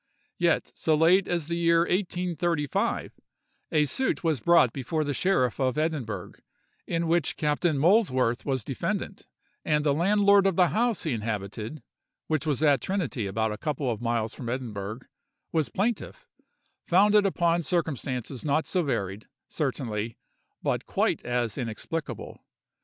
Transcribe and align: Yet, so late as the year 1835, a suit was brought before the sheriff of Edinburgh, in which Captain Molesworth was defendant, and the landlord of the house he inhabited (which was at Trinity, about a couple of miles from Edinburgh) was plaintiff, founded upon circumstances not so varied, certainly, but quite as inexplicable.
Yet, 0.39 0.71
so 0.73 0.95
late 0.95 1.27
as 1.27 1.45
the 1.45 1.55
year 1.57 1.81
1835, 1.81 3.19
a 3.71 3.85
suit 3.85 4.23
was 4.23 4.39
brought 4.39 4.73
before 4.73 5.03
the 5.03 5.13
sheriff 5.13 5.59
of 5.59 5.77
Edinburgh, 5.77 6.31
in 6.87 7.05
which 7.07 7.37
Captain 7.37 7.77
Molesworth 7.77 8.43
was 8.43 8.63
defendant, 8.63 9.27
and 9.63 9.85
the 9.85 9.93
landlord 9.93 10.47
of 10.47 10.55
the 10.55 10.69
house 10.69 11.03
he 11.03 11.11
inhabited 11.13 11.83
(which 12.25 12.47
was 12.47 12.63
at 12.63 12.81
Trinity, 12.81 13.27
about 13.27 13.51
a 13.51 13.59
couple 13.59 13.91
of 13.91 14.01
miles 14.01 14.33
from 14.33 14.49
Edinburgh) 14.49 15.01
was 15.51 15.69
plaintiff, 15.69 16.25
founded 16.87 17.23
upon 17.27 17.61
circumstances 17.61 18.43
not 18.43 18.65
so 18.65 18.81
varied, 18.81 19.27
certainly, 19.49 20.17
but 20.63 20.87
quite 20.87 21.23
as 21.23 21.59
inexplicable. 21.59 22.43